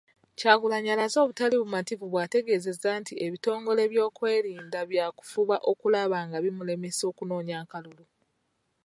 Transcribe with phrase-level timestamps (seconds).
[0.37, 8.03] Kyagulanyi alaze obutali bumativu bw'ategeezzza nti ebitongole by'ebyokwerinda byakufuba okulaba nga bimulemesa okunoonya akalulu.